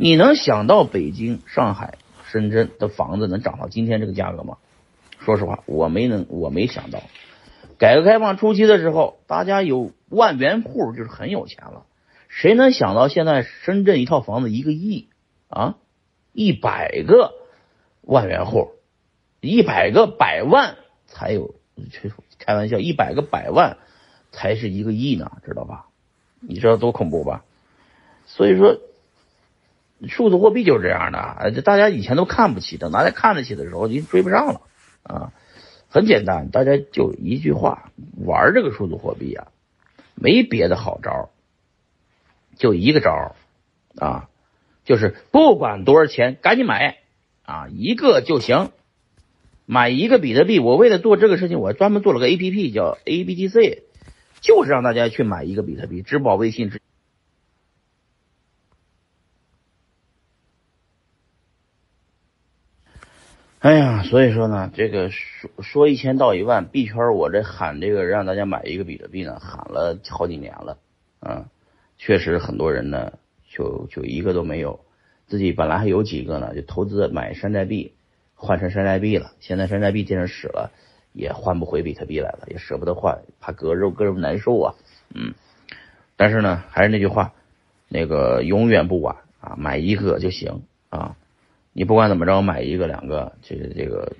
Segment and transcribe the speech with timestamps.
[0.00, 1.98] 你能想到北京、上海、
[2.30, 4.58] 深圳的房子能涨到今天这个价格吗？
[5.18, 7.02] 说实话，我没能，我没想到。
[7.78, 11.84] 改革开放初期的时候，大家有万元户就是很有钱了。
[12.28, 15.08] 谁能想到现在深圳一套房子一个亿
[15.48, 15.74] 啊？
[16.32, 17.32] 一百个
[18.02, 18.70] 万元户，
[19.40, 20.76] 一百个百万
[21.06, 21.56] 才有，
[22.38, 23.78] 开玩笑，一百个百万
[24.30, 25.86] 才是一个亿呢，知道吧？
[26.38, 27.44] 你知道多恐怖吧？
[28.26, 28.78] 所以说，
[30.06, 34.60] 数字货币就是这样的，这大家以前都看不起，等大家看得起的时候，已经追不上了
[35.02, 35.32] 啊。
[35.88, 37.90] 很简单，大家就一句话：
[38.24, 39.48] 玩这个数字货币啊，
[40.14, 41.30] 没别的好招，
[42.56, 43.34] 就一个招
[43.96, 44.28] 啊，
[44.84, 46.98] 就是不管多少钱，赶紧买
[47.42, 48.70] 啊，一个就行，
[49.64, 50.60] 买一个比特币。
[50.60, 53.84] 我为了做这个事情，我专门做了个 A P P，叫 A B T C，
[54.42, 56.82] 就是让大家去买一个比特币，支付宝、微信支。
[63.60, 70.78] 哎呀，所以说呢，这个说说一千道一万，币圈我这喊这个让大家买一个比特币呢，喊了好几年了，
[71.20, 71.46] 嗯，
[71.96, 73.14] 确实很多人呢
[73.48, 74.78] 就就一个都没有，
[75.26, 77.94] 自己本来还有几个呢，就投资买山寨币，
[78.36, 80.70] 换成山寨币了，现在山寨币进成屎了，
[81.12, 84.74] 也换不回比特币来了，也舍不得换，怕割肉割肉难受啊，
[85.12, 85.34] 嗯，
[86.14, 87.32] 但是呢，还是那句话，
[87.88, 91.16] 那个永远不晚啊，买一个就行啊。
[91.78, 94.16] 你不管怎么着，买一个两个，这个这个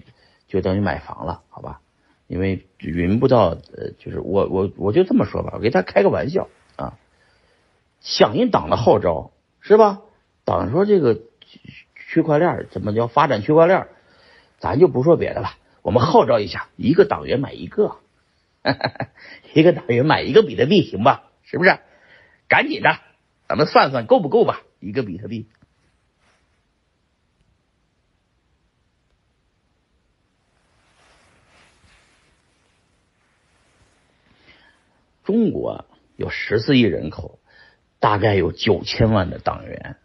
[0.47, 1.81] 就等于买房了，好吧？
[2.28, 6.97] 因为云不到，呃，就是我我我就这么说吧，我给他开个玩笑啊，
[8.00, 10.03] 响应党的号召是吧？
[10.45, 11.20] 党说这个
[11.97, 13.89] 区块链怎么叫发展区块链？
[14.61, 15.50] 咱就不说别的了，
[15.83, 17.97] 我们号召一下，一个党员买一个，
[19.53, 21.25] 一个党员买一个比特币，行吧？
[21.43, 21.77] 是不是？
[22.47, 23.00] 赶紧的，
[23.48, 24.62] 咱们算算够不够吧？
[24.78, 25.49] 一个比特币。
[35.28, 35.84] 中国
[36.16, 37.39] 有十四亿人口，
[38.00, 39.97] 大概有九千万的党员，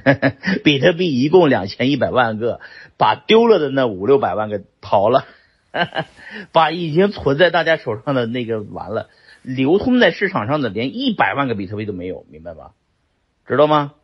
[0.64, 2.60] 比特币一共两千一百万个，
[2.98, 5.24] 把丢了的那五六百万个刨了，
[6.52, 9.08] 把已经存在大家手上的那个完了，
[9.40, 12.72] 流通在市场上的连一百万个比特币都没有，明白吧？
[13.46, 13.94] 知道吗？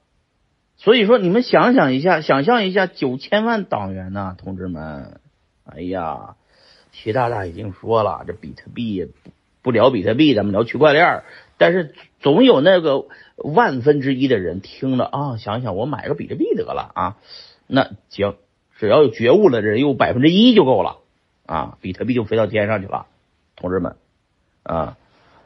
[0.78, 5.20] 所以说你们想想一下，想象一下九千万党员呐，同志们，
[5.66, 6.36] 哎呀，
[6.92, 9.12] 习大大已经说了，这比特币。
[9.62, 11.22] 不聊比特币，咱们聊区块链。
[11.56, 13.06] 但是总有那个
[13.36, 17.16] 万分之一的人听了啊，想想我买个比特币得了啊。
[17.66, 18.34] 那行，
[18.76, 20.98] 只要有觉悟的人有百分之一就够了
[21.46, 23.06] 啊，比特币就飞到天上去了，
[23.56, 23.96] 同志们
[24.64, 24.96] 啊。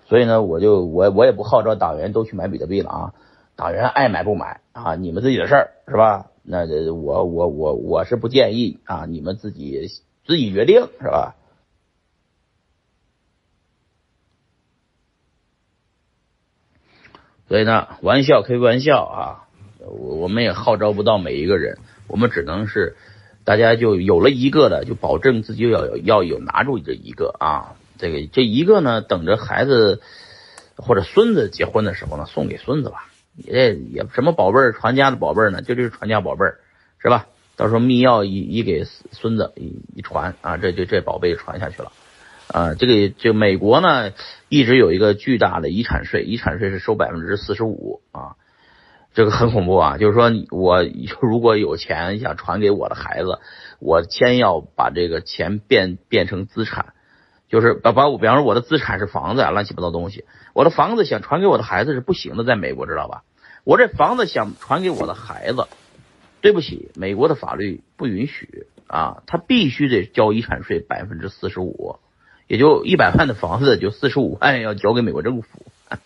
[0.07, 3.15] 所以呢，我就我我也不号召党员都去买比特币了啊，
[3.57, 6.31] 党员爱买不买啊，你们自己的事儿是吧？
[6.43, 9.89] 那我我我我是不建议啊，你们自己
[10.25, 11.35] 自己决定是吧？
[17.49, 19.45] 所以呢，玩笑开玩笑啊，
[19.81, 22.97] 我我们也号召不到每一个人，我们只能是
[23.45, 30.01] 大家就有了一个的，就保证自己要有要有拿住这一个啊，这个这一个呢，等着孩子
[30.77, 36.59] 或者孙子结婚的时候呢，送给孙子吧，也也什么宝贝儿传家的宝贝儿呢，就这是传家宝贝儿，
[36.99, 37.27] 是吧？
[37.57, 41.91] 到时候密钥一一给孙子一一传啊，这就这宝贝传下去了。
[42.49, 44.13] 啊，这个就美国呢，
[44.49, 48.37] 一直有一个巨大的遗产税，遗产税是收百分之四十五啊，
[49.15, 49.99] 这个很恐怖啊。
[49.99, 50.85] 就是说我
[51.21, 53.41] 如果有钱想传给我的孩子，
[53.81, 56.95] 我先要把这个钱变变成资产，
[57.49, 60.25] 就是把把我，比方说我的资产是房子啊，乱七八糟东西，
[60.55, 63.25] 我的房子想传给我的孩子是不行的，在美国知道吧？
[63.65, 65.67] 我这房子想传给我的孩子，
[66.41, 71.99] 对不起，美国的法律不允许啊，他必须得交遗产税百分之四十五。
[72.47, 75.67] 也就一百万的房子，就四十五万要交给美国政府。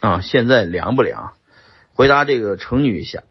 [0.00, 1.34] 啊，现在凉不凉？
[1.94, 3.22] 回答这个程女侠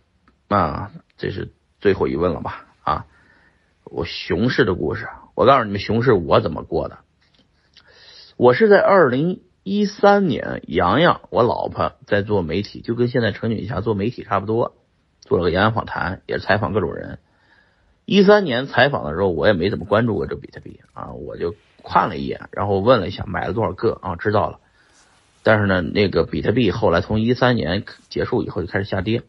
[0.47, 2.67] 啊，这是最后一问了吧？
[2.83, 3.05] 啊，
[3.83, 6.99] 我熊市的故事，我告诉你们熊市我怎么过的。
[8.37, 14.75] 我是在二零一三年，洋洋我老婆在做媒体，就跟现在程女侠做媒体差不多。
[15.31, 17.17] 做了个演讲访谈，也是采访各种人。
[18.03, 21.55] 一三年采访的时候，我也没怎么关注过这比特币啊，我就
[21.85, 24.59] 看了一眼，然后问了一下买了多少个啊，知道了。
[25.41, 29.23] 但是呢，那个比特币后来从一三年结束以后就开始下跌，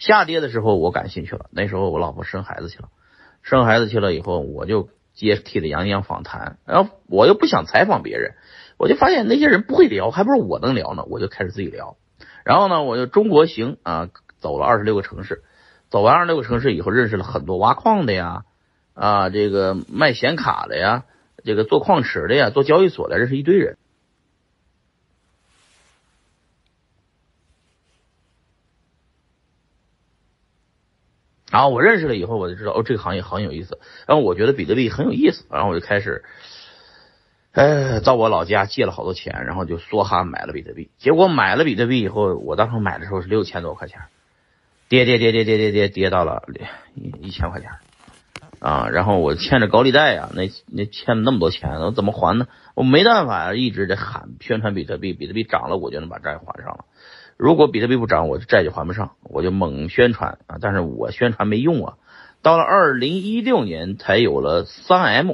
[0.00, 1.46] 下跌的时候我感兴趣了。
[1.52, 2.88] 那时候我老婆生孩子去了，
[3.42, 8.34] 生孩子去了以后，我就接替了杨洋访谈，然后我又不想采访别人，
[8.76, 11.96] 我就发现那些人不会聊，还不如我能聊呢，我就开始自己聊。
[12.42, 14.08] 然后呢，我就中国行啊，
[14.40, 15.42] 走了二十六个城市，
[15.90, 18.44] 走完二十六个城市以后，认识了很多挖矿的呀，
[18.94, 21.04] 啊，这个卖显卡的呀，
[21.44, 23.76] 这个做矿池的呀，做交易所的，认识一堆人。
[31.50, 33.80] 然后我认识了以后，我就知道哦，这个行业很有意思。
[34.06, 36.22] 然后我觉得比特币很有意思，然后我就开始，
[37.52, 40.90] 呃，到我老家借了好多钱，然后就梭哈买了比特币。
[40.98, 44.02] 结果买了比特币以后，我当时买的时候是六千多块钱，
[44.88, 46.42] 跌跌跌跌跌跌跌跌到了
[46.94, 47.70] 一一千块钱
[48.60, 48.88] 啊！
[48.88, 52.48] 然后我欠着高利贷呀，那那欠了那么多钱，我怎么还呢？
[52.74, 56.84] 我没办法呀，一直在喊宣传比特币，比特币涨了，我就能把债还上了。
[57.36, 60.56] 如果比特币不涨，我的债就还不上，我就猛宣传啊！
[60.60, 61.94] 但是我宣传没用啊。
[62.42, 65.32] 到了二零一六年才有了三 M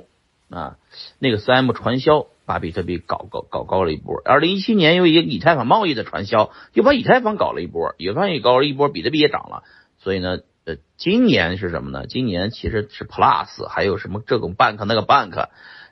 [0.51, 0.77] 啊，
[1.19, 4.21] 那个三 M 传销把比特币搞搞搞高了一波。
[4.25, 9.63] 二零一七年有一个以太坊贸易的传销，又把以太坊搞了一波，以太坊也搞了一波，比特币也涨了。
[9.99, 12.07] 所以呢，呃，今年是什么呢？
[12.07, 15.49] 今年其实是 Plus，还有什么这种 bank 那个 bank，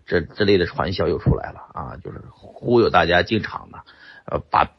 [0.06, 3.78] 这这类的传销又出来了啊，就是忽悠大家进场的，
[4.26, 4.70] 呃，把。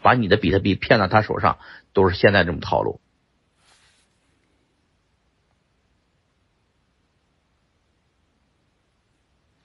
[0.00, 1.58] 把你的比特币骗到他手上，
[1.92, 3.00] 都是现在这种套路。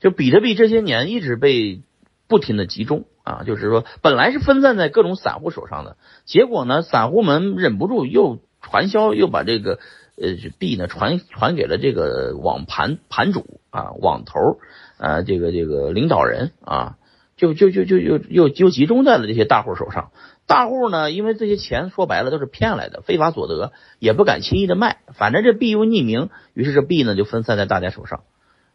[0.01, 1.81] 就比特币这些年一直被
[2.27, 5.95] 不停的集中啊，就是说本来是分散在各种散户手上的，
[6.25, 9.79] 结果呢，散户们忍不住又传销，又把这个
[10.17, 14.59] 呃币呢传传给了这个网盘盘主啊、网头
[14.97, 16.97] 啊、这个这个领导人啊。
[17.37, 20.11] 就就就就又又又集中在了这些大户手上，
[20.45, 28.21] 大户呢，因为这些钱说白了都是骗来的，非法所得，也不敢轻易的卖，反正这币又匿名，于是这币呢就分散在大家手上，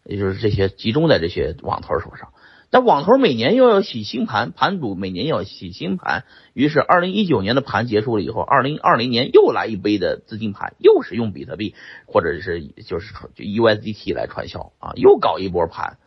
[0.08, 2.28] 也就是这些集中在这些网头手上。
[2.68, 11.74] 但网头每年又要洗新盘，盘主每年要洗新盘，于是二零一九年的盘结束了以后，二零二零年又来一杯的资金盘，又是用比特币
[12.06, 15.98] 或者是就是 USDT 来传销啊，又搞一波盘。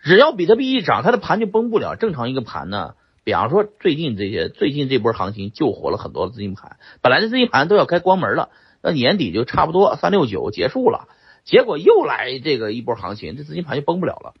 [0.00, 1.94] 只要比特币一涨，它的盘就崩不了。
[1.94, 8.48] 正常一个盘呢，比方说最近这些最近这波行情救活了很多资金盘，本来的资金盘都要该关门了，
[8.82, 11.06] 那年底就差不多三六九结束了，
[11.50, 14.34] 结果又来这个一波行情，这资金盘就崩不了了。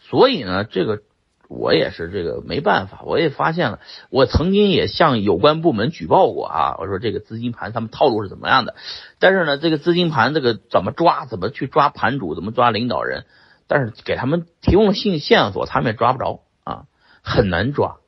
[0.00, 1.02] 所以呢，这个。
[1.46, 8.74] 我也是这个没办法，我也发现了，我曾经也向有关部门举报过啊，我说这个资金盘他们套路是怎么样的，
[9.20, 13.26] 但是呢，这个资金盘这个怎么抓，怎么去抓盘主，怎么抓领导人，
[13.68, 16.86] 但是给他们提供信线索，他们也抓不着啊，
[17.22, 17.98] 很难抓，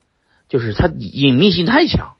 [0.48, 2.14] 就是它隐秘性太强，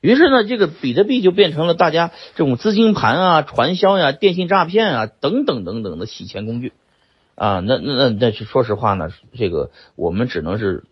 [0.00, 6.72] 于是呢，这个比特币就变成了大家这种资金盘啊、传销呀、电信诈骗啊等等等等的洗钱工具。
[7.36, 10.84] 啊，那那那那，说实话呢，这个我们只能是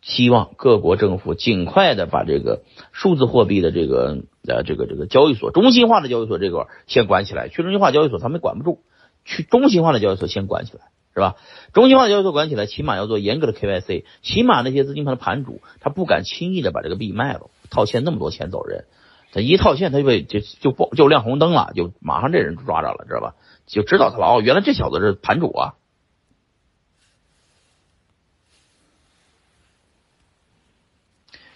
[0.00, 2.62] 希望各国政府尽快的把这个
[2.92, 4.18] 数字货币的这个
[4.48, 8.80] 呃这个这个交易所中心化的交易所这块先管起来，去中心化交易所他们管不住，
[9.26, 10.80] 去中心化的交易所先管起来，
[11.14, 11.36] 是吧？
[11.72, 18.86] 中心化交易所管起来，起码要做严格的 KYC，起码那些资金盘的盘主他不敢轻易的把这个币卖了，套现那么多钱走人，
[19.32, 23.34] 他一套现他就被就就就亮红灯了，就马上这人抓着了，知道吧？
[23.66, 25.74] 就知道他了哦，原来这小子是盘主啊！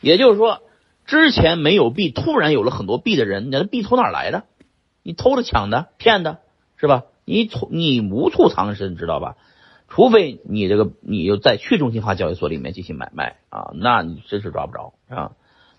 [0.01, 0.63] 也就是说，
[1.05, 4.45] 之前没有币，突然有了很多币的人，你的币从哪来的？
[5.03, 6.39] 你偷的、抢的、骗的，
[6.77, 7.03] 是吧？
[7.25, 9.37] 你从你无处藏身，知道吧？
[9.89, 15.33] 除非你这个你又在去中心化交易所里面进行买卖啊，那你真是抓不着啊，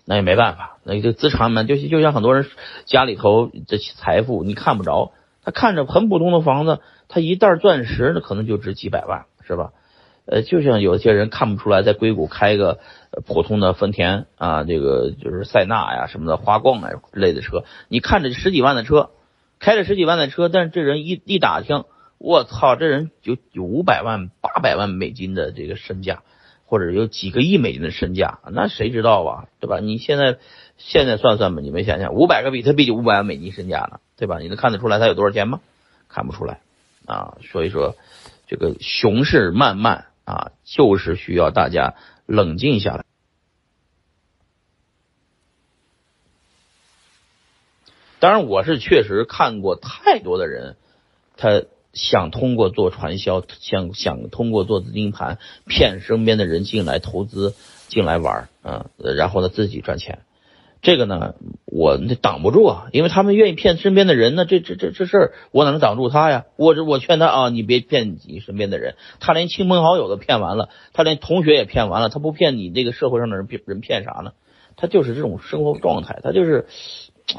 [0.04, 0.78] 那也没办法。
[0.84, 2.46] 那这资产嘛，就就像很多人
[2.84, 5.12] 家里头这财富你看不着。
[5.42, 9.72] 他看着很普通的房子，他一袋钻石那可能就值几百万，是吧？
[10.26, 12.78] 呃，就像有些人看不出来，在硅谷开个
[13.26, 19.12] 普通的丰田啊，这个就是塞纳呀什么的，花冠啊之类的车，你看着十几万的车，
[19.58, 21.84] 开着十几万的车，但是这人一一打听，
[22.22, 26.22] 我操，这人有有五百万、八百万美金的这个身价，
[26.66, 29.48] 或者有几个亿美金的身价，那谁知道啊？
[29.58, 29.80] 对吧？
[29.80, 30.38] 你现在
[30.76, 34.00] 现在算算吧，你们想想，五百个比特币就五百万美金身价了。
[34.16, 34.38] 对吧？
[34.38, 35.62] 你能看得出来他有多少钱吗？
[36.10, 36.60] 看不出来
[37.06, 37.38] 啊！
[37.40, 37.96] 所以说，
[38.46, 41.94] 这个熊市漫漫啊，就是需要大家
[42.26, 43.04] 冷静下来。
[48.18, 50.76] 当然，我是确实看过太多的人，
[51.38, 51.62] 他
[51.92, 57.54] 想通过做传销，想想通过做资金盘骗身边的人进来投资、
[57.88, 60.20] 进来玩啊，然后呢自己赚钱。
[60.82, 61.34] 这个呢，
[61.66, 66.46] 我挡不住啊，因为他们愿意骗身边的人呢，这这这这事儿我哪能挡住他呀？
[66.56, 74.32] 我我劝他啊，你别骗你身边的人，他连亲朋好友都骗完了，他连同学也骗完了，他不骗你这个社会上的人骗人骗啥呢？
[74.76, 76.66] 他就是这种生活状态，他就是，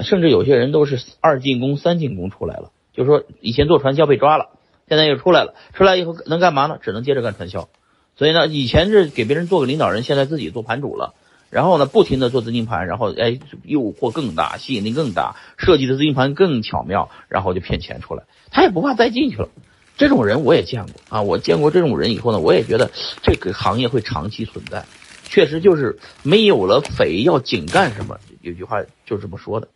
[0.02, 4.50] 甚至有些人都是二进宫三进宫出来了，就是说以前做传销被抓了，
[4.88, 6.78] 现在又出来了，出来以后能干嘛呢？
[6.82, 7.70] 只能接着干传销，
[8.16, 11.14] 所以呢，以前是给别人做个领导人，现在自己做盘主了。
[11.50, 18.24] 然后呢，不停的做资金盘，然后哎，诱惑更大，吸引力更大，设计的资金盘更巧妙，然后就骗钱出来。
[18.52, 19.50] 他也不怕再进去了。
[19.98, 22.90] 这种人我也见过啊，我见过这种人以后呢，我也觉得
[23.22, 24.86] 这个行业会长期存在。
[25.26, 29.68] 确实就是没有了匪要紧干什么，有句话就是这么说的。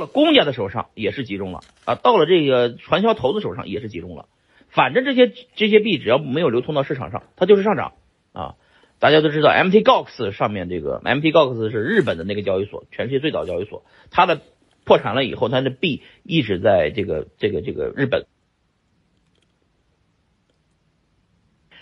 [0.00, 4.26] 了公家的手上也是集中了啊，到了这个传销头子手上也是集中了。
[4.70, 7.92] 反正这些这些币只要没有流通到市场上，它就是上涨
[8.32, 8.56] 啊。
[8.98, 13.82] 大家都知道，MT Gox 上面这个 MT Gox 是日本的那个交易所，全世界最早交易所。
[14.10, 14.42] 它的
[14.84, 18.26] 破产了以后，它的币一直在这个这个这个日本，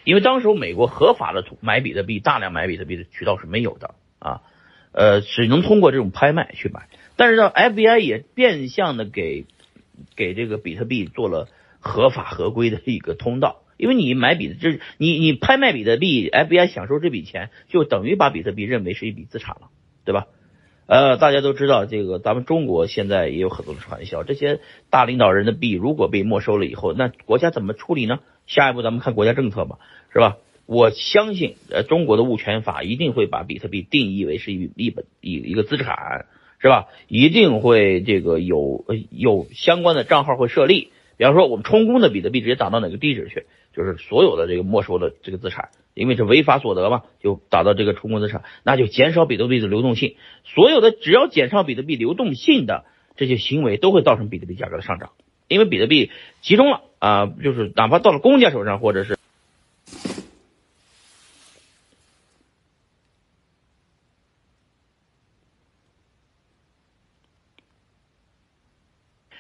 [0.05, 4.43] 因为当时候美国合法的买比特币、大量买比特币的渠道是没有的啊，
[4.93, 6.89] 呃，只能通过这种拍卖去买。
[7.19, 9.45] 但是呢，FBI 也变相的给
[10.15, 11.49] 给这个比特币做了
[11.81, 19.69] 合法合规的一个通道，因为你买比特是你你拍卖比特币，FBI 享受这笔钱，就等于把比特币认为是一笔资产了，
[20.05, 20.29] 对吧？
[20.87, 28.21] 呃，大家都知道，这个咱们中国现在也有很多的传销，这些大领导人的币如果被没收了以后，那国家怎么处理呢？
[28.47, 29.81] 下一步咱们看国家政策吧，
[30.13, 30.37] 是吧？
[30.67, 36.27] 我相信，呃，中国的物权法一定会把比特币定义为是一一本一一个资产。
[36.61, 36.88] 是吧？
[37.07, 50.17] 一定会这个有有相关的账号会设立，比方说我们充公的比特币直接打到哪个地址去，就是所有的这个没收的这个资产，因为是违法所得嘛，就打到这个充公资产，那就减少比特币的流动性。
[50.45, 52.85] 所有的只要减少比特币流动性的
[53.17, 55.11] 这些行为，都会造成比特币价格的上涨，
[55.47, 56.11] 因为比特币
[56.41, 59.18] 集中了啊，就是哪怕到了公家手上，或者是。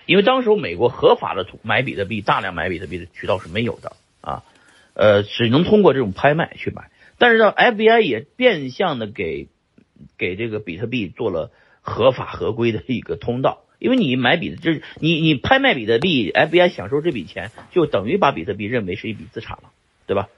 [0.08, 4.42] 因为当时美国合法的买比特币、大量买比特币的渠道是没有的啊，
[4.94, 6.90] 呃，只能通过这种拍卖去买。
[7.18, 9.48] 但是呢，FBI 也变相的给
[10.16, 11.50] 给这个比特币做了
[11.82, 13.64] 合法合规的一个通道。
[13.78, 19.68] 因为你买比特就是你你拍卖比特币，FBI 享受这笔钱，就等于把比特币认为是一笔资产了，
[20.06, 20.30] 对吧？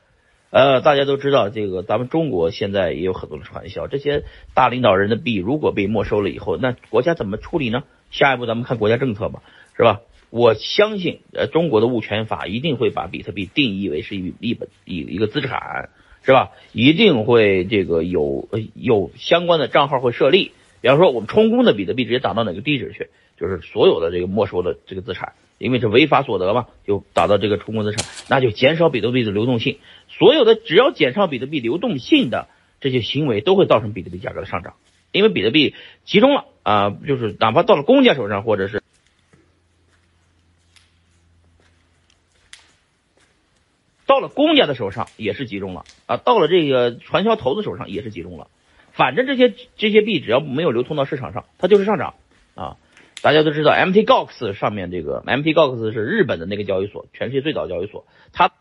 [0.50, 7.84] 呃，大家都知道，这个咱们中国现在也有很多的传销，这些大领导人的币如果被没收了以后，那国家怎么处理呢？
[8.10, 9.44] 下一步咱们看国家政策吧。
[9.80, 10.02] 是吧？
[10.28, 15.88] 我相信，呃，中国的物权法一定会把比特币定义为是一一本一一个资产，
[16.22, 16.50] 是吧？
[16.75, 23.08] 一定会这个有有相关的账号会设立，比方说我们充公的比特币直接打到哪个地址去，
[23.38, 29.78] 就是所有的这个没收的这个资产，因为是违法所得嘛，就打到这个充公资产，那就减少比特币的流动性。
[30.10, 32.49] 所有的只要减少比特币流动性的
[32.82, 34.75] 这些行为，都会造成比特币价格的上涨，
[35.10, 38.79] 因为比特币集中了啊，就是哪怕到了公家手上，或者是。
[44.20, 48.48] 到了公家的手上也是集中了啊，到了这个传销头子手上也是集中了。
[48.92, 52.16] 反正这些这些币只要没有流通到市场上，它就是上涨
[52.54, 52.76] 啊。
[53.22, 58.52] 大家都知道，MT Gox 上面这个 MT Gox 是日本的那个交易所，全世界最早交易所，它。